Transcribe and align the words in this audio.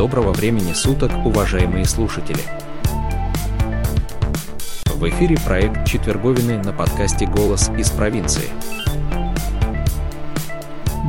Доброго 0.00 0.32
времени 0.32 0.72
суток, 0.72 1.10
уважаемые 1.26 1.84
слушатели! 1.84 2.40
В 4.86 5.06
эфире 5.10 5.36
проект 5.46 5.84
«Четверговины» 5.86 6.56
на 6.56 6.72
подкасте 6.72 7.26
«Голос 7.26 7.70
из 7.76 7.90
провинции». 7.90 8.48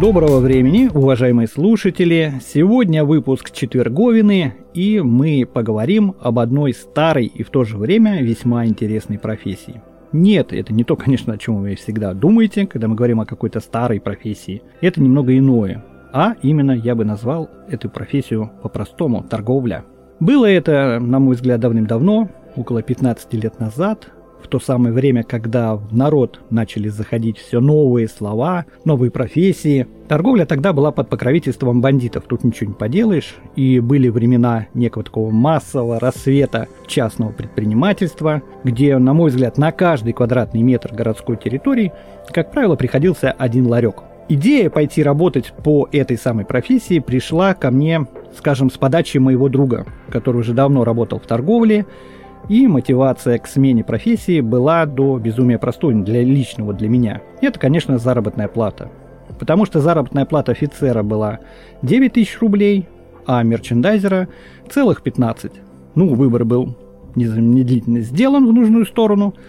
Доброго 0.01 0.41
времени, 0.41 0.89
уважаемые 0.93 1.47
слушатели! 1.47 2.33
Сегодня 2.45 3.05
выпуск 3.05 3.51
«Четверговины», 3.51 4.55
и 4.73 4.99
мы 4.99 5.45
поговорим 5.45 6.15
об 6.19 6.39
одной 6.39 6.73
старой 6.73 7.27
и 7.27 7.43
в 7.43 7.49
то 7.49 7.63
же 7.63 7.77
время 7.77 8.21
весьма 8.21 8.65
интересной 8.65 9.19
профессии. 9.19 9.81
Нет, 10.11 10.51
это 10.51 10.73
не 10.73 10.83
то, 10.83 10.97
конечно, 10.97 11.31
о 11.31 11.37
чем 11.37 11.61
вы 11.61 11.75
всегда 11.75 12.13
думаете, 12.13 12.67
когда 12.67 12.89
мы 12.89 12.95
говорим 12.95 13.21
о 13.21 13.25
какой-то 13.25 13.61
старой 13.61 14.01
профессии. 14.01 14.61
Это 14.81 15.01
немного 15.01 15.37
иное. 15.37 15.81
А 16.13 16.35
именно 16.41 16.71
я 16.71 16.95
бы 16.95 17.05
назвал 17.05 17.49
эту 17.69 17.89
профессию 17.89 18.51
по-простому– 18.61 19.23
торговля. 19.29 19.85
Было 20.19 20.45
это, 20.45 20.99
на 20.99 21.19
мой 21.19 21.35
взгляд, 21.35 21.59
давным-давно, 21.61 22.29
около 22.55 22.81
15 22.81 23.33
лет 23.33 23.59
назад, 23.59 24.11
в 24.43 24.47
то 24.47 24.59
самое 24.59 24.93
время, 24.93 25.23
когда 25.23 25.75
в 25.75 25.95
народ 25.95 26.41
начали 26.49 26.89
заходить 26.89 27.37
все 27.37 27.59
новые 27.59 28.07
слова, 28.07 28.65
новые 28.85 29.11
профессии. 29.11 29.87
Торговля 30.07 30.45
тогда 30.45 30.73
была 30.73 30.91
под 30.91 31.09
покровительством 31.09 31.79
бандитов, 31.79 32.25
тут 32.27 32.43
ничего 32.43 32.71
не 32.71 32.75
поделаешь, 32.75 33.35
и 33.55 33.79
были 33.79 34.09
времена 34.09 34.67
некого 34.73 35.03
такого 35.03 35.31
массового 35.31 35.99
рассвета 35.99 36.67
частного 36.87 37.31
предпринимательства, 37.31 38.41
где, 38.63 38.97
на 38.97 39.13
мой 39.13 39.29
взгляд, 39.29 39.57
на 39.57 39.71
каждый 39.71 40.13
квадратный 40.13 40.61
метр 40.61 40.93
городской 40.93 41.37
территории, 41.37 41.93
как 42.33 42.51
правило, 42.51 42.75
приходился 42.75 43.31
один 43.31 43.67
ларек. 43.67 44.03
Идея 44.33 44.69
пойти 44.69 45.03
работать 45.03 45.51
по 45.61 45.89
этой 45.91 46.17
самой 46.17 46.45
профессии 46.45 46.99
пришла 46.99 47.53
ко 47.53 47.69
мне, 47.69 48.07
скажем, 48.37 48.71
с 48.71 48.77
подачи 48.77 49.17
моего 49.17 49.49
друга, 49.49 49.85
который 50.09 50.37
уже 50.37 50.53
давно 50.53 50.85
работал 50.85 51.19
в 51.19 51.27
торговле, 51.27 51.85
и 52.47 52.65
мотивация 52.65 53.39
к 53.39 53.47
смене 53.47 53.83
профессии 53.83 54.39
была 54.39 54.85
до 54.85 55.17
безумия 55.17 55.59
простой 55.59 55.95
для 55.95 56.23
личного 56.23 56.71
для 56.71 56.87
меня. 56.87 57.19
Это, 57.41 57.59
конечно, 57.59 57.97
заработная 57.97 58.47
плата. 58.47 58.89
Потому 59.37 59.65
что 59.65 59.81
заработная 59.81 60.23
плата 60.23 60.53
офицера 60.53 61.03
была 61.03 61.39
9 61.81 62.13
тысяч 62.13 62.39
рублей, 62.39 62.87
а 63.25 63.43
мерчендайзера 63.43 64.29
целых 64.69 65.03
15. 65.03 65.51
Ну, 65.95 66.15
выбор 66.15 66.45
был 66.45 66.77
незамедлительно 67.15 67.99
сделан 67.99 68.47
в 68.47 68.53
нужную 68.53 68.85
сторону– 68.85 69.35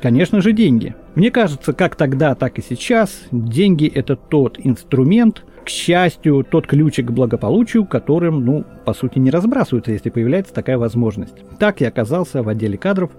Конечно 0.00 0.40
же, 0.40 0.52
деньги. 0.52 0.94
Мне 1.14 1.30
кажется, 1.30 1.72
как 1.72 1.94
тогда, 1.94 2.34
так 2.34 2.58
и 2.58 2.62
сейчас, 2.62 3.22
деньги 3.30 3.86
это 3.86 4.16
тот 4.16 4.58
инструмент, 4.62 5.44
к 5.64 5.68
счастью, 5.68 6.44
тот 6.48 6.66
ключик 6.66 7.08
к 7.08 7.10
благополучию, 7.10 7.84
которым, 7.84 8.44
ну, 8.44 8.64
по 8.86 8.94
сути, 8.94 9.18
не 9.18 9.30
разбрасываются, 9.30 9.92
если 9.92 10.08
появляется 10.08 10.54
такая 10.54 10.78
возможность. 10.78 11.34
Так 11.58 11.82
я 11.82 11.88
оказался 11.88 12.42
в 12.42 12.48
отделе 12.48 12.78
кадров 12.78 13.10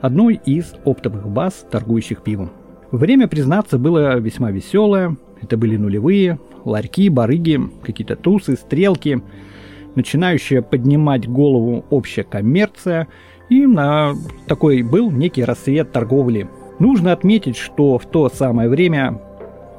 одной 0.00 0.40
из 0.46 0.74
оптовых 0.84 1.28
баз, 1.28 1.66
торгующих 1.70 2.22
пивом. 2.22 2.50
Время, 2.90 3.28
признаться, 3.28 3.78
было 3.78 4.18
весьма 4.18 4.50
веселое. 4.50 5.16
Это 5.42 5.58
были 5.58 5.76
нулевые, 5.76 6.40
ларьки, 6.64 7.08
барыги, 7.10 7.60
какие-то 7.82 8.16
тусы, 8.16 8.56
стрелки, 8.56 9.22
начинающая 9.94 10.62
поднимать 10.62 11.28
голову 11.28 11.84
общая 11.90 12.24
коммерция– 12.24 13.08
и 13.50 13.66
на 13.66 14.14
такой 14.46 14.82
был 14.82 15.10
некий 15.10 15.44
рассвет 15.44 15.92
торговли. 15.92 16.48
Нужно 16.78 17.12
отметить, 17.12 17.56
что 17.56 17.98
в 17.98 18.06
то 18.06 18.30
самое 18.30 18.70
время 18.70 19.20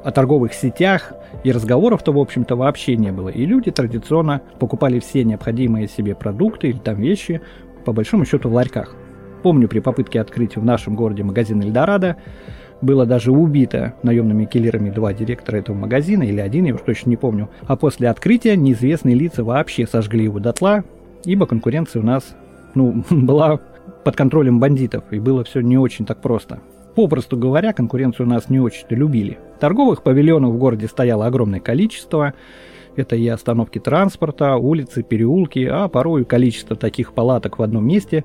о 0.04 0.12
торговых 0.12 0.52
сетях 0.52 1.12
и 1.42 1.50
разговоров-то, 1.50 2.12
в 2.12 2.18
общем-то, 2.18 2.54
вообще 2.54 2.96
не 2.96 3.10
было. 3.10 3.30
И 3.30 3.44
люди 3.46 3.70
традиционно 3.70 4.42
покупали 4.60 5.00
все 5.00 5.24
необходимые 5.24 5.88
себе 5.88 6.14
продукты 6.14 6.68
или 6.68 6.78
там 6.78 7.00
вещи, 7.00 7.40
по 7.84 7.92
большому 7.92 8.24
счету, 8.24 8.48
в 8.48 8.54
ларьках. 8.54 8.94
Помню, 9.42 9.68
при 9.68 9.80
попытке 9.80 10.20
открыть 10.20 10.56
в 10.56 10.64
нашем 10.64 10.94
городе 10.94 11.24
магазин 11.24 11.60
Эльдорадо, 11.62 12.16
было 12.80 13.06
даже 13.06 13.32
убито 13.32 13.94
наемными 14.02 14.44
киллерами 14.44 14.90
два 14.90 15.12
директора 15.12 15.56
этого 15.56 15.76
магазина, 15.76 16.24
или 16.24 16.40
один, 16.40 16.64
я 16.64 16.74
уж 16.74 16.80
точно 16.82 17.10
не 17.10 17.16
помню. 17.16 17.48
А 17.66 17.76
после 17.76 18.08
открытия 18.08 18.56
неизвестные 18.56 19.14
лица 19.14 19.44
вообще 19.44 19.86
сожгли 19.86 20.24
его 20.24 20.40
дотла, 20.40 20.84
ибо 21.24 21.46
конкуренция 21.46 22.02
у 22.02 22.04
нас 22.04 22.36
ну, 22.74 23.04
была 23.10 23.60
под 24.04 24.16
контролем 24.16 24.60
бандитов, 24.60 25.04
и 25.10 25.18
было 25.18 25.44
все 25.44 25.60
не 25.60 25.78
очень 25.78 26.04
так 26.04 26.20
просто. 26.20 26.60
Попросту 26.94 27.36
говоря, 27.36 27.72
конкуренцию 27.72 28.26
нас 28.26 28.50
не 28.50 28.60
очень-то 28.60 28.94
любили. 28.94 29.38
Торговых 29.60 30.02
павильонов 30.02 30.52
в 30.52 30.58
городе 30.58 30.88
стояло 30.88 31.26
огромное 31.26 31.60
количество. 31.60 32.34
Это 32.96 33.16
и 33.16 33.26
остановки 33.28 33.78
транспорта, 33.78 34.56
улицы, 34.56 35.02
переулки, 35.02 35.66
а 35.70 35.88
порой 35.88 36.26
количество 36.26 36.76
таких 36.76 37.14
палаток 37.14 37.58
в 37.58 37.62
одном 37.62 37.86
месте 37.86 38.24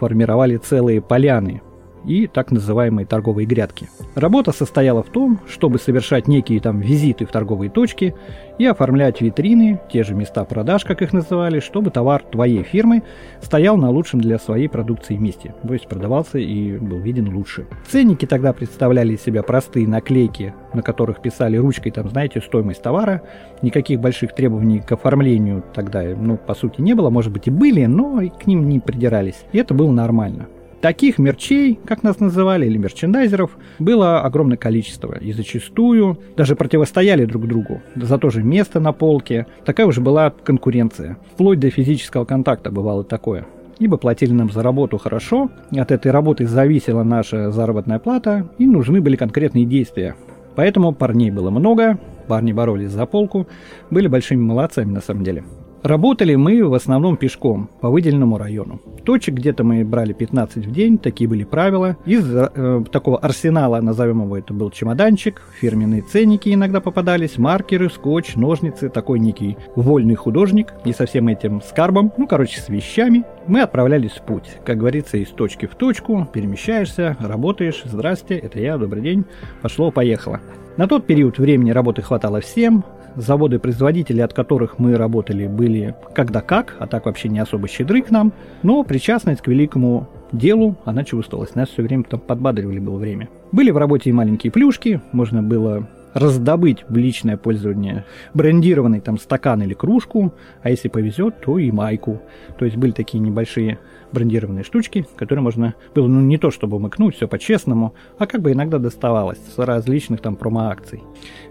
формировали 0.00 0.56
целые 0.56 1.00
поляны, 1.00 1.62
и 2.04 2.26
так 2.26 2.50
называемые 2.50 3.06
торговые 3.06 3.46
грядки. 3.46 3.88
Работа 4.14 4.52
состояла 4.52 5.02
в 5.02 5.08
том, 5.08 5.40
чтобы 5.48 5.78
совершать 5.78 6.28
некие 6.28 6.60
там 6.60 6.80
визиты 6.80 7.26
в 7.26 7.30
торговые 7.30 7.70
точки 7.70 8.14
и 8.58 8.66
оформлять 8.66 9.20
витрины, 9.20 9.80
те 9.90 10.02
же 10.02 10.14
места 10.14 10.44
продаж, 10.44 10.84
как 10.84 11.02
их 11.02 11.12
называли, 11.12 11.60
чтобы 11.60 11.90
товар 11.90 12.22
твоей 12.22 12.62
фирмы 12.62 13.02
стоял 13.40 13.76
на 13.76 13.90
лучшем 13.90 14.20
для 14.20 14.38
своей 14.38 14.68
продукции 14.68 15.16
месте, 15.16 15.54
то 15.66 15.72
есть 15.72 15.88
продавался 15.88 16.38
и 16.38 16.76
был 16.76 16.98
виден 16.98 17.34
лучше. 17.34 17.66
Ценники 17.88 18.26
тогда 18.26 18.52
представляли 18.52 19.14
из 19.14 19.22
себя 19.22 19.42
простые 19.42 19.86
наклейки, 19.86 20.54
на 20.74 20.82
которых 20.82 21.22
писали 21.22 21.56
ручкой, 21.56 21.90
там, 21.90 22.08
знаете, 22.08 22.40
стоимость 22.40 22.82
товара, 22.82 23.22
никаких 23.62 24.00
больших 24.00 24.34
требований 24.34 24.80
к 24.80 24.90
оформлению 24.92 25.64
тогда, 25.74 26.02
ну, 26.02 26.36
по 26.36 26.54
сути, 26.54 26.80
не 26.80 26.94
было, 26.94 27.10
может 27.10 27.32
быть, 27.32 27.46
и 27.46 27.50
были, 27.50 27.84
но 27.86 28.20
и 28.20 28.28
к 28.28 28.46
ним 28.46 28.68
не 28.68 28.80
придирались. 28.80 29.44
И 29.52 29.58
это 29.58 29.74
было 29.74 29.90
нормально. 29.90 30.48
Таких 30.80 31.18
мерчей, 31.18 31.78
как 31.84 32.04
нас 32.04 32.20
называли, 32.20 32.66
или 32.66 32.78
мерчендайзеров, 32.78 33.56
было 33.80 34.20
огромное 34.20 34.56
количество. 34.56 35.18
И 35.18 35.32
зачастую 35.32 36.18
даже 36.36 36.54
противостояли 36.54 37.24
друг 37.24 37.48
другу 37.48 37.82
за 37.96 38.16
то 38.16 38.30
же 38.30 38.44
место 38.44 38.78
на 38.78 38.92
полке. 38.92 39.46
Такая 39.64 39.86
уже 39.86 40.00
была 40.00 40.30
конкуренция. 40.30 41.18
Вплоть 41.32 41.58
до 41.58 41.70
физического 41.70 42.24
контакта 42.24 42.70
бывало 42.70 43.02
такое. 43.02 43.46
Ибо 43.80 43.96
платили 43.96 44.32
нам 44.32 44.50
за 44.50 44.62
работу 44.62 44.98
хорошо, 44.98 45.50
от 45.76 45.90
этой 45.90 46.12
работы 46.12 46.46
зависела 46.46 47.02
наша 47.02 47.50
заработная 47.50 47.98
плата, 47.98 48.48
и 48.58 48.66
нужны 48.66 49.00
были 49.00 49.16
конкретные 49.16 49.64
действия. 49.64 50.14
Поэтому 50.54 50.92
парней 50.92 51.30
было 51.30 51.50
много, 51.50 51.98
парни 52.28 52.52
боролись 52.52 52.90
за 52.90 53.06
полку, 53.06 53.48
были 53.90 54.06
большими 54.06 54.42
молодцами 54.42 54.92
на 54.92 55.00
самом 55.00 55.24
деле. 55.24 55.44
Работали 55.82 56.34
мы 56.34 56.66
в 56.66 56.74
основном 56.74 57.16
пешком 57.16 57.70
по 57.80 57.88
выделенному 57.88 58.36
району. 58.36 58.80
Точек 59.04 59.34
где-то 59.34 59.62
мы 59.62 59.84
брали 59.84 60.12
15 60.12 60.66
в 60.66 60.72
день, 60.72 60.98
такие 60.98 61.28
были 61.28 61.44
правила. 61.44 61.96
Из 62.04 62.24
э, 62.34 62.84
такого 62.90 63.18
арсенала, 63.18 63.80
назовем 63.80 64.22
его, 64.22 64.36
это 64.36 64.52
был 64.52 64.70
чемоданчик, 64.70 65.40
фирменные 65.60 66.02
ценники 66.02 66.52
иногда 66.52 66.80
попадались, 66.80 67.38
маркеры, 67.38 67.90
скотч, 67.90 68.34
ножницы, 68.34 68.88
такой 68.88 69.20
некий 69.20 69.56
вольный 69.76 70.16
художник 70.16 70.74
и 70.84 70.92
со 70.92 71.06
всем 71.06 71.28
этим 71.28 71.62
скарбом, 71.62 72.12
ну 72.16 72.26
короче 72.26 72.60
с 72.60 72.68
вещами, 72.68 73.24
мы 73.46 73.62
отправлялись 73.62 74.12
в 74.12 74.22
путь. 74.22 74.58
Как 74.64 74.78
говорится, 74.78 75.16
из 75.16 75.28
точки 75.28 75.66
в 75.66 75.74
точку, 75.76 76.28
перемещаешься, 76.32 77.16
работаешь, 77.20 77.82
здрасте, 77.84 78.36
это 78.36 78.58
я, 78.58 78.78
добрый 78.78 79.02
день, 79.02 79.24
пошло-поехало. 79.62 80.40
На 80.76 80.86
тот 80.86 81.06
период 81.06 81.38
времени 81.38 81.70
работы 81.70 82.02
хватало 82.02 82.40
всем, 82.40 82.84
заводы-производители, 83.20 84.20
от 84.20 84.32
которых 84.32 84.78
мы 84.78 84.96
работали, 84.96 85.46
были 85.46 85.94
когда 86.14 86.40
как, 86.40 86.76
а 86.78 86.86
так 86.86 87.06
вообще 87.06 87.28
не 87.28 87.38
особо 87.38 87.68
щедры 87.68 88.02
к 88.02 88.10
нам, 88.10 88.32
но 88.62 88.82
причастность 88.84 89.42
к 89.42 89.48
великому 89.48 90.08
делу 90.32 90.76
она 90.84 91.04
чувствовалась. 91.04 91.54
Нас 91.54 91.68
все 91.68 91.82
время 91.82 92.04
там 92.04 92.20
подбадривали 92.20 92.78
было 92.78 92.98
время. 92.98 93.28
Были 93.52 93.70
в 93.70 93.76
работе 93.76 94.10
и 94.10 94.12
маленькие 94.12 94.52
плюшки, 94.52 95.00
можно 95.12 95.42
было 95.42 95.88
раздобыть 96.14 96.84
в 96.88 96.96
личное 96.96 97.36
пользование 97.36 98.04
брендированный 98.34 99.00
там 99.00 99.18
стакан 99.18 99.62
или 99.62 99.74
кружку, 99.74 100.32
а 100.62 100.70
если 100.70 100.88
повезет, 100.88 101.40
то 101.40 101.58
и 101.58 101.70
майку. 101.70 102.20
То 102.58 102.64
есть 102.64 102.76
были 102.76 102.92
такие 102.92 103.20
небольшие 103.20 103.78
брендированные 104.12 104.64
штучки, 104.64 105.06
которые 105.16 105.42
можно 105.42 105.74
было, 105.94 106.06
ну, 106.06 106.20
не 106.20 106.38
то 106.38 106.50
чтобы 106.50 106.76
умыкнуть, 106.76 107.16
все 107.16 107.28
по-честному, 107.28 107.94
а 108.18 108.26
как 108.26 108.40
бы 108.40 108.52
иногда 108.52 108.78
доставалось 108.78 109.38
с 109.38 109.58
различных 109.58 110.20
там 110.20 110.36
промо-акций. 110.36 111.02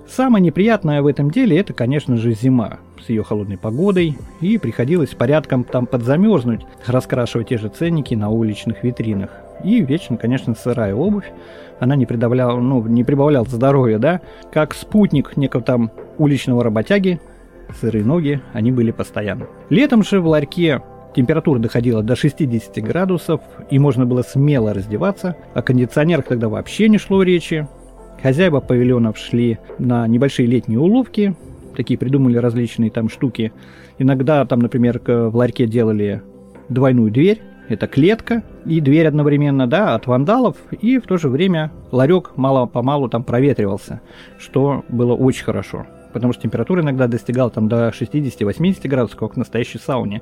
Самое 0.07 0.44
неприятное 0.44 1.01
в 1.01 1.07
этом 1.07 1.30
деле 1.31 1.57
это, 1.57 1.74
конечно 1.74 2.18
же, 2.18 2.33
зима 2.33 2.80
с 3.06 3.09
ее 3.09 3.24
холодной 3.24 3.57
погодой, 3.57 4.18
и 4.42 4.57
приходилось 4.57 5.09
порядком 5.09 5.63
там 5.63 5.86
подзамерзнуть, 5.86 6.65
раскрашивать 6.86 7.50
те 7.50 7.57
же 7.57 7.69
ценники 7.69 8.15
на 8.15 8.30
уличных 8.30 8.83
витринах. 8.83 9.30
И 9.63 9.81
вечно, 9.81 10.18
конечно, 10.18 10.56
сырая 10.56 10.94
обувь, 10.95 11.31
она 11.80 11.95
не 11.95 12.06
прибавляла, 12.06 12.59
ну, 12.59 12.86
не 12.86 13.04
прибавляла 13.04 13.45
здоровья, 13.48 13.98
да, 13.98 14.21
как 14.51 14.74
спутник 14.74 15.38
некого 15.38 15.63
там 15.63 15.92
уличного 16.18 16.63
работяги, 16.63 17.19
сырые 17.80 18.04
ноги, 18.04 18.42
они 18.54 18.71
были 18.71 18.92
постоянно. 18.92 19.48
Летом 19.69 20.04
же 20.04 20.21
в 20.21 20.27
ларьке 20.27 20.81
температура 21.15 21.59
доходила 21.59 22.04
до 22.04 22.15
60 22.15 22.77
градусов, 22.83 23.42
и 23.69 23.80
можно 23.80 24.06
было 24.06 24.21
смело 24.21 24.74
раздеваться, 24.74 25.36
о 25.54 25.62
кондиционерах 25.62 26.25
тогда 26.25 26.50
вообще 26.50 26.89
не 26.89 26.98
шло 26.98 27.24
речи. 27.24 27.68
Хозяева 28.21 28.59
павильонов 28.59 29.18
шли 29.18 29.59
на 29.77 30.07
небольшие 30.07 30.48
летние 30.48 30.80
уловки, 30.80 31.36
такие 31.75 32.00
придумали 32.00 32.38
различные 32.38 32.89
там 32.89 33.09
штуки. 33.09 33.51
Иногда 34.00 34.45
там, 34.45 34.59
например, 34.59 35.00
в 35.06 35.36
ларьке 35.36 35.68
делали 35.68 36.21
двойную 36.69 37.12
дверь, 37.12 37.42
это 37.68 37.88
клетка 37.88 38.44
и 38.66 38.80
дверь 38.80 39.08
одновременно, 39.08 39.68
да, 39.68 39.96
от 39.96 40.08
вандалов, 40.08 40.58
и 40.72 41.00
в 41.00 41.04
то 41.04 41.18
же 41.18 41.30
время 41.30 41.72
ларек 41.92 42.31
мало-помалу 42.36 43.10
там 43.10 43.24
проветривался, 43.24 44.02
что 44.38 44.84
было 44.90 45.14
очень 45.14 45.44
хорошо, 45.44 45.86
потому 46.14 46.34
что 46.34 46.44
температура 46.44 46.81
иногда 46.81 47.08
достигала 47.08 47.50
там 47.50 47.68
до 47.68 47.90
60-80 47.90 48.88
градусов, 48.88 49.19
как 49.19 49.34
в 49.34 49.38
настоящей 49.38 49.80
сауне. 49.80 50.22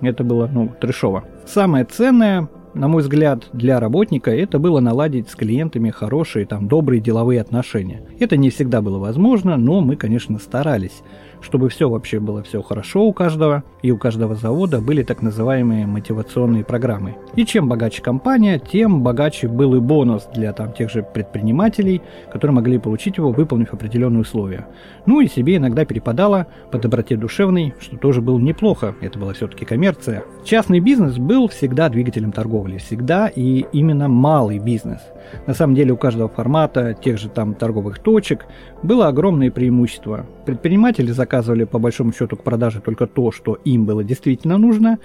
Это 0.00 0.24
было, 0.24 0.48
ну, 0.52 0.72
трешово. 0.80 1.24
Самое 1.46 1.84
ценное 1.84 2.48
на 2.74 2.88
мой 2.88 3.02
взгляд, 3.02 3.48
для 3.52 3.78
работника 3.78 4.32
это 4.32 4.58
было 4.58 4.80
наладить 4.80 5.30
с 5.30 5.36
клиентами 5.36 5.90
хорошие, 5.90 6.44
там, 6.44 6.66
добрые 6.66 7.00
деловые 7.00 7.40
отношения. 7.40 8.02
Это 8.18 8.36
не 8.36 8.50
всегда 8.50 8.82
было 8.82 8.98
возможно, 8.98 9.56
но 9.56 9.80
мы, 9.80 9.96
конечно, 9.96 10.38
старались 10.40 11.02
чтобы 11.44 11.68
все 11.68 11.88
вообще 11.88 12.18
было 12.18 12.42
все 12.42 12.62
хорошо 12.62 13.04
у 13.04 13.12
каждого, 13.12 13.62
и 13.82 13.90
у 13.90 13.98
каждого 13.98 14.34
завода 14.34 14.80
были 14.80 15.02
так 15.02 15.22
называемые 15.22 15.86
мотивационные 15.86 16.64
программы. 16.64 17.16
И 17.36 17.44
чем 17.44 17.68
богаче 17.68 18.02
компания, 18.02 18.58
тем 18.58 19.02
богаче 19.02 19.46
был 19.46 19.74
и 19.74 19.80
бонус 19.80 20.26
для 20.34 20.52
там 20.52 20.72
тех 20.72 20.90
же 20.90 21.02
предпринимателей, 21.02 22.00
которые 22.32 22.54
могли 22.54 22.78
получить 22.78 23.18
его, 23.18 23.30
выполнив 23.30 23.72
определенные 23.72 24.22
условия. 24.22 24.66
Ну 25.06 25.20
и 25.20 25.28
себе 25.28 25.56
иногда 25.56 25.84
перепадало 25.84 26.46
по 26.72 26.78
доброте 26.78 27.16
душевной, 27.16 27.74
что 27.78 27.96
тоже 27.98 28.22
было 28.22 28.38
неплохо, 28.38 28.94
это 29.02 29.18
была 29.18 29.34
все-таки 29.34 29.66
коммерция. 29.66 30.24
Частный 30.44 30.80
бизнес 30.80 31.18
был 31.18 31.48
всегда 31.48 31.90
двигателем 31.90 32.32
торговли, 32.32 32.78
всегда 32.78 33.28
и 33.28 33.66
именно 33.72 34.08
малый 34.08 34.58
бизнес. 34.58 35.00
На 35.46 35.54
самом 35.54 35.74
деле 35.74 35.92
у 35.92 35.96
каждого 35.96 36.28
формата, 36.28 36.94
тех 36.94 37.18
же 37.18 37.28
там 37.28 37.54
торговых 37.54 37.98
точек, 37.98 38.46
было 38.82 39.08
огромное 39.08 39.50
преимущество. 39.50 40.26
Предприниматели 40.46 41.10
заказывали 41.10 41.33
по 41.42 41.78
большому 41.78 42.12
счету 42.12 42.36
к 42.36 42.42
продаже 42.42 42.80
только 42.80 43.06
то, 43.06 43.32
что 43.32 43.58
им 43.64 43.84
было 43.84 44.04
действительно 44.04 44.58
нужно. 44.58 44.98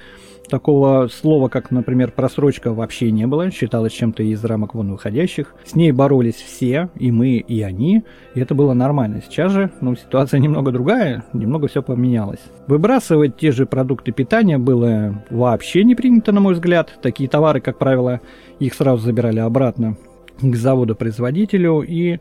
Такого 0.50 1.08
слова, 1.08 1.48
как, 1.48 1.70
например, 1.70 2.12
просрочка, 2.12 2.74
вообще 2.74 3.12
не 3.12 3.28
было, 3.28 3.52
считалось 3.52 3.94
чем-то 3.94 4.24
из 4.24 4.44
рамок 4.44 4.74
вон 4.74 4.92
выходящих. 4.92 5.54
С 5.64 5.76
ней 5.76 5.92
боролись 5.92 6.36
все, 6.36 6.90
и 6.96 7.12
мы, 7.12 7.38
и 7.38 7.62
они, 7.62 8.04
и 8.34 8.40
это 8.40 8.56
было 8.56 8.74
нормально. 8.74 9.22
Сейчас 9.22 9.52
же, 9.52 9.72
ну, 9.82 9.96
ситуация 9.96 10.40
немного 10.40 10.72
другая, 10.72 11.24
немного 11.34 11.68
все 11.68 11.84
поменялось. 11.84 12.42
Выбрасывать 12.66 13.38
те 13.38 13.52
же 13.52 13.68
продукты 13.68 14.12
питания 14.12 14.58
было 14.58 15.24
вообще 15.30 15.84
не 15.84 15.94
принято, 15.94 16.32
на 16.32 16.40
мой 16.40 16.56
взгляд. 16.56 16.98
Такие 17.02 17.30
товары, 17.30 17.62
как 17.62 17.78
правило, 17.78 18.20
их 18.60 18.74
сразу 18.74 19.04
забирали 19.04 19.40
обратно 19.40 19.98
к 20.42 20.56
заводу-производителю, 20.56 21.82
и 21.82 22.20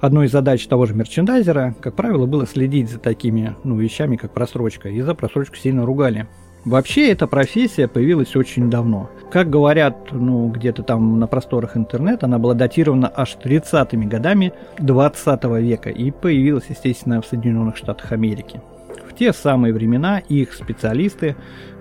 одной 0.00 0.26
из 0.26 0.32
задач 0.32 0.66
того 0.66 0.86
же 0.86 0.94
мерчендайзера, 0.94 1.74
как 1.80 1.94
правило, 1.94 2.26
было 2.26 2.46
следить 2.46 2.90
за 2.90 2.98
такими 2.98 3.56
ну, 3.64 3.76
вещами, 3.76 4.16
как 4.16 4.32
просрочка, 4.32 4.88
и 4.88 5.00
за 5.00 5.14
просрочку 5.14 5.56
сильно 5.56 5.84
ругали. 5.84 6.26
Вообще 6.66 7.12
эта 7.12 7.28
профессия 7.28 7.86
появилась 7.86 8.34
очень 8.34 8.68
давно. 8.68 9.08
Как 9.30 9.48
говорят, 9.48 10.08
ну, 10.10 10.48
где-то 10.48 10.82
там 10.82 11.20
на 11.20 11.28
просторах 11.28 11.76
интернета, 11.76 12.26
она 12.26 12.40
была 12.40 12.54
датирована 12.54 13.10
аж 13.14 13.36
30-ми 13.40 14.06
годами 14.06 14.52
20 14.78 15.44
века 15.60 15.90
и 15.90 16.10
появилась, 16.10 16.64
естественно, 16.68 17.22
в 17.22 17.26
Соединенных 17.26 17.76
Штатах 17.76 18.10
Америки. 18.10 18.60
В 19.08 19.14
те 19.14 19.32
самые 19.32 19.72
времена 19.72 20.18
их 20.18 20.54
специалисты 20.54 21.36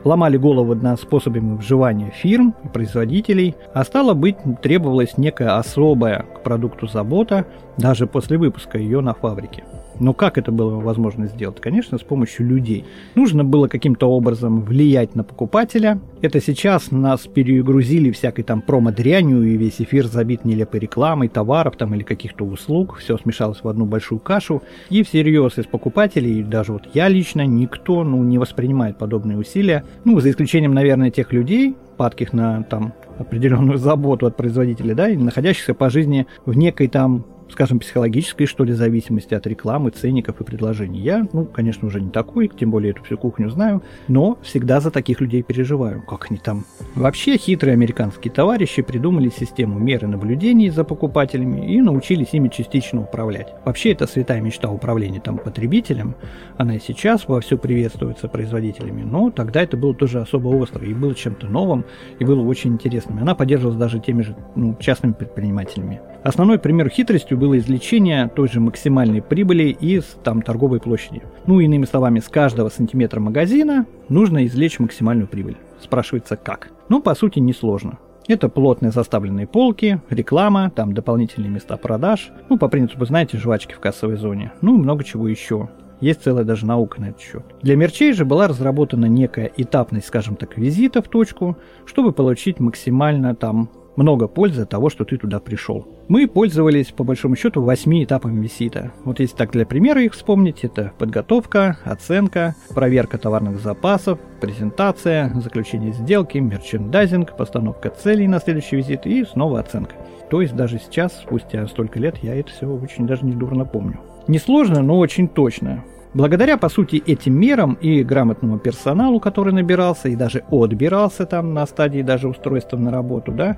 ломали 0.06 0.38
голову 0.38 0.76
над 0.76 1.00
способами 1.02 1.56
выживания 1.56 2.12
фирм 2.12 2.56
и 2.64 2.68
производителей, 2.70 3.56
а 3.74 3.84
стало 3.84 4.14
быть, 4.14 4.38
требовалась 4.62 5.18
некая 5.18 5.58
особая 5.58 6.26
к 6.36 6.44
продукту 6.44 6.88
забота 6.88 7.46
даже 7.78 8.08
после 8.08 8.38
выпуска 8.38 8.78
ее 8.78 9.02
на 9.02 9.14
фабрике. 9.14 9.64
Но 10.00 10.14
как 10.14 10.38
это 10.38 10.52
было 10.52 10.76
возможно 10.80 11.28
сделать? 11.28 11.62
Конечно, 11.62 11.98
с 11.98 12.02
помощью 12.02 12.46
людей. 12.48 12.86
Нужно 13.16 13.44
было 13.44 13.68
каким-то 13.68 14.08
образом 14.10 14.62
влиять 14.62 15.16
на 15.16 15.24
покупателя. 15.24 16.00
Это 16.22 16.42
сейчас 16.42 16.92
нас 16.92 17.22
перегрузили 17.22 18.12
всякой 18.12 18.44
там 18.44 18.62
промо-дрянью, 18.62 19.44
и 19.44 19.56
весь 19.56 19.80
эфир 19.80 20.08
забит 20.08 20.44
нелепой 20.44 20.82
рекламой 20.82 21.30
товаров 21.30 21.78
там 21.78 21.96
или 21.96 22.04
каких-то 22.04 22.44
услуг. 22.46 22.98
Все 22.98 23.18
смешалось 23.18 23.64
в 23.64 23.68
одну 23.68 23.86
большую 23.86 24.20
кашу. 24.20 24.64
И 24.90 25.04
всерьез 25.04 25.58
из 25.58 25.66
покупателей, 25.66 26.44
даже 26.44 26.74
вот 26.74 26.84
я 26.94 27.08
лично, 27.08 27.46
никто 27.46 28.04
ну, 28.04 28.22
не 28.24 28.38
воспринимает 28.38 28.98
подобные 28.98 29.38
усилия. 29.38 29.86
Ну, 30.04 30.20
за 30.20 30.32
исключением, 30.32 30.74
наверное, 30.74 31.10
тех 31.10 31.34
людей, 31.34 31.76
падких 31.98 32.34
на 32.34 32.64
там 32.64 32.94
определенную 33.18 33.78
заботу 33.78 34.26
от 34.26 34.36
производителя, 34.36 34.94
да, 34.94 35.10
и 35.10 35.18
находящихся 35.18 35.74
по 35.74 35.90
жизни 35.90 36.28
в 36.46 36.56
некой 36.56 36.88
там 36.88 37.26
скажем, 37.50 37.80
психологической, 37.80 38.48
что 38.48 38.64
ли, 38.64 38.74
зависимости 38.74 39.34
от 39.34 39.46
рекламы, 39.48 39.92
ценников 39.92 40.42
и 40.42 40.44
предложений. 40.44 41.00
Я, 41.02 41.28
ну, 41.34 41.46
конечно, 41.46 41.88
уже 41.88 42.02
не 42.02 42.10
такой, 42.10 42.48
тем 42.48 42.72
более 42.72 42.92
эту 42.92 43.04
всю 43.04 43.18
кухню 43.18 43.50
знаю, 43.50 43.84
но 44.08 44.38
всегда 44.42 44.80
за 44.80 44.92
таких 44.92 45.22
людей 45.22 45.44
переживаю, 45.44 46.02
как 46.02 46.28
они 46.30 46.40
там. 46.40 46.66
Вообще, 46.96 47.38
хитрые 47.38 47.74
американские 47.74 48.34
товарищи 48.34 48.82
придумали 48.82 49.30
систему 49.30 49.80
меры 49.80 50.08
наблюдений 50.08 50.70
за 50.70 50.84
покупателями 50.84 51.74
и 51.74 51.82
научились 51.82 52.30
ими 52.34 52.50
частично 52.50 53.02
управлять. 53.02 53.54
Вообще, 53.64 53.92
это 53.92 54.08
святая 54.08 54.42
мечта 54.42 54.70
управления 54.70 55.20
там 55.20 55.38
потребителем, 55.38 56.16
она 56.58 56.76
и 56.76 56.80
сейчас 56.80 57.28
вовсю 57.28 57.58
приветствуется 57.58 58.28
производителями, 58.28 59.04
но 59.04 59.30
тогда 59.30 59.62
это 59.62 59.78
было 59.78 59.94
тоже 59.94 60.22
особо 60.22 60.50
остро 60.50 60.86
и 60.86 60.94
было 60.94 61.14
чем-то 61.14 61.48
новым, 61.48 61.86
и 62.20 62.26
было 62.26 62.42
очень 62.42 62.74
интересным. 62.74 63.20
Она 63.20 63.36
поддерживалась 63.36 63.78
даже 63.78 64.00
теми 64.00 64.22
же 64.22 64.36
ну, 64.56 64.76
частными 64.80 65.14
предпринимателями. 65.14 66.02
Основной 66.24 66.58
пример 66.58 66.90
хитростью 67.36 67.38
было 67.38 67.58
извлечение 67.58 68.30
той 68.36 68.48
же 68.48 68.60
максимальной 68.60 69.22
прибыли 69.22 69.76
из 69.82 70.04
там, 70.24 70.42
торговой 70.42 70.80
площади. 70.80 71.22
Ну, 71.48 71.60
иными 71.60 71.86
словами, 71.86 72.20
с 72.20 72.28
каждого 72.30 72.70
сантиметра 72.70 73.20
магазина 73.20 73.86
нужно 74.10 74.46
извлечь 74.46 74.80
максимальную 74.80 75.28
прибыль. 75.28 75.58
Спрашивается, 75.82 76.36
как? 76.36 76.70
Ну, 76.90 77.02
по 77.02 77.16
сути, 77.16 77.40
несложно. 77.40 77.98
Это 78.28 78.50
плотно 78.50 78.92
заставленные 78.92 79.46
полки, 79.46 80.02
реклама, 80.10 80.72
там 80.76 80.94
дополнительные 80.94 81.52
места 81.52 81.78
продаж, 81.78 82.32
ну, 82.50 82.58
по 82.58 82.70
принципу, 82.70 83.06
знаете, 83.06 83.38
жвачки 83.38 83.74
в 83.74 83.80
кассовой 83.80 84.18
зоне, 84.18 84.52
ну 84.62 84.76
и 84.76 84.80
много 84.80 85.04
чего 85.04 85.28
еще. 85.28 85.70
Есть 86.02 86.24
целая 86.24 86.44
даже 86.44 86.66
наука 86.66 87.00
на 87.00 87.10
этот 87.10 87.22
счет. 87.22 87.44
Для 87.62 87.76
мерчей 87.76 88.14
же 88.14 88.26
была 88.26 88.48
разработана 88.48 89.06
некая 89.06 89.52
этапность, 89.58 90.08
скажем 90.08 90.36
так, 90.36 90.58
визита 90.58 91.02
в 91.02 91.08
точку, 91.08 91.56
чтобы 91.86 92.12
получить 92.12 92.60
максимально 92.60 93.36
там 93.36 93.70
много 93.96 94.28
пользы 94.28 94.64
от 94.64 94.70
того, 94.70 94.90
что 94.90 95.06
ты 95.06 95.18
туда 95.18 95.40
пришел. 95.40 95.88
Мы 96.08 96.28
пользовались, 96.28 96.88
по 96.88 97.04
большому 97.04 97.36
счету, 97.36 97.62
восьми 97.62 98.04
этапами 98.04 98.42
визита. 98.42 98.92
Вот 99.04 99.20
если 99.20 99.36
так 99.36 99.52
для 99.52 99.66
примера 99.66 100.02
их 100.04 100.14
вспомнить, 100.14 100.64
это 100.64 100.92
подготовка, 100.98 101.78
оценка, 101.84 102.56
проверка 102.74 103.18
товарных 103.18 103.60
запасов, 103.60 104.20
презентация, 104.42 105.32
заключение 105.40 105.94
сделки, 105.94 106.38
мерчендайзинг, 106.38 107.36
постановка 107.36 107.90
целей 107.90 108.28
на 108.28 108.40
следующий 108.40 108.76
визит 108.76 109.06
и 109.06 109.24
снова 109.24 109.60
оценка. 109.60 109.96
То 110.30 110.42
есть 110.42 110.56
даже 110.56 110.80
сейчас, 110.80 111.20
спустя 111.20 111.68
столько 111.68 112.00
лет, 112.00 112.18
я 112.22 112.36
это 112.36 112.52
все 112.52 112.68
очень 112.68 113.08
даже 113.08 113.26
недурно 113.26 113.66
помню. 113.66 114.00
Несложно, 114.28 114.82
но 114.82 114.98
очень 114.98 115.28
точно. 115.28 115.84
Благодаря, 116.16 116.58
по 116.58 116.70
сути, 116.70 117.04
этим 117.06 117.38
мерам 117.38 117.74
и 117.74 118.02
грамотному 118.02 118.58
персоналу, 118.58 119.20
который 119.20 119.52
набирался 119.52 120.08
и 120.08 120.16
даже 120.16 120.46
отбирался 120.50 121.26
там 121.26 121.54
на 121.54 121.66
стадии 121.66 122.02
даже 122.04 122.30
устройства 122.30 122.78
на 122.78 122.90
работу, 122.90 123.34
да, 123.34 123.58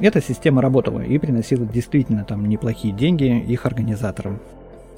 эта 0.00 0.22
система 0.22 0.62
работала 0.62 1.00
и 1.00 1.18
приносила 1.18 1.66
действительно 1.66 2.24
там 2.24 2.46
неплохие 2.46 2.94
деньги 2.94 3.44
их 3.46 3.66
организаторам. 3.66 4.38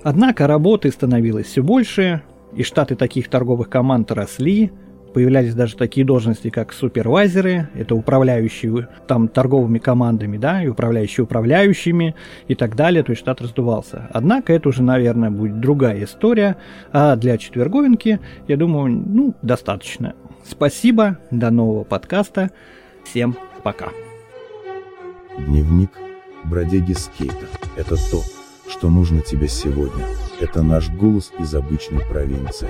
Однако 0.04 0.46
работы 0.46 0.92
становилось 0.92 1.46
все 1.46 1.60
больше, 1.60 2.22
и 2.54 2.62
штаты 2.62 2.94
таких 2.94 3.28
торговых 3.28 3.68
команд 3.68 4.12
росли, 4.12 4.70
появлялись 5.12 5.54
даже 5.54 5.76
такие 5.76 6.06
должности, 6.06 6.50
как 6.50 6.72
супервайзеры, 6.72 7.68
это 7.74 7.94
управляющие 7.94 8.88
там 9.06 9.28
торговыми 9.28 9.78
командами, 9.78 10.38
да, 10.38 10.62
и 10.62 10.68
управляющие 10.68 11.24
управляющими 11.24 12.14
и 12.48 12.54
так 12.54 12.76
далее, 12.76 13.02
то 13.02 13.12
есть 13.12 13.20
штат 13.20 13.40
раздувался. 13.40 14.08
Однако 14.12 14.52
это 14.52 14.68
уже, 14.68 14.82
наверное, 14.82 15.30
будет 15.30 15.60
другая 15.60 16.04
история, 16.04 16.56
а 16.92 17.16
для 17.16 17.38
четверговинки, 17.38 18.20
я 18.48 18.56
думаю, 18.56 18.90
ну, 19.06 19.34
достаточно. 19.42 20.14
Спасибо, 20.44 21.18
до 21.30 21.50
нового 21.50 21.84
подкаста, 21.84 22.50
всем 23.04 23.36
пока. 23.62 23.88
Дневник 25.38 25.90
бродяги 26.44 26.92
скейта– 26.92 27.46
это 27.76 27.96
то, 28.10 28.22
что 28.68 28.90
нужно 28.90 29.20
тебе 29.20 29.48
сегодня. 29.48 30.04
Это 30.40 30.62
наш 30.62 30.90
голос 30.90 31.32
из 31.38 31.54
обычной 31.54 32.00
провинции. 32.00 32.68